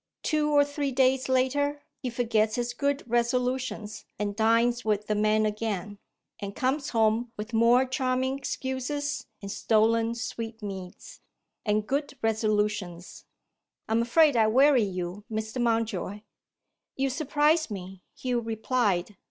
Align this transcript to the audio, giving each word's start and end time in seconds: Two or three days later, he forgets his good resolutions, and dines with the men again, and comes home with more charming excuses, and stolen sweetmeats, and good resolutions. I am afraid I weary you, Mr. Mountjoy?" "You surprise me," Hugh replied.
Two 0.23 0.49
or 0.49 0.65
three 0.65 0.91
days 0.91 1.29
later, 1.29 1.83
he 2.01 2.09
forgets 2.09 2.55
his 2.55 2.73
good 2.73 3.03
resolutions, 3.07 4.05
and 4.17 4.35
dines 4.35 4.83
with 4.83 5.05
the 5.05 5.13
men 5.13 5.45
again, 5.45 5.99
and 6.39 6.55
comes 6.55 6.89
home 6.89 7.31
with 7.37 7.53
more 7.53 7.85
charming 7.85 8.35
excuses, 8.35 9.27
and 9.43 9.51
stolen 9.51 10.15
sweetmeats, 10.15 11.19
and 11.67 11.85
good 11.85 12.17
resolutions. 12.23 13.25
I 13.87 13.91
am 13.93 14.01
afraid 14.01 14.35
I 14.35 14.47
weary 14.47 14.81
you, 14.81 15.23
Mr. 15.31 15.61
Mountjoy?" 15.61 16.21
"You 16.95 17.11
surprise 17.11 17.69
me," 17.69 18.01
Hugh 18.15 18.39
replied. 18.39 19.17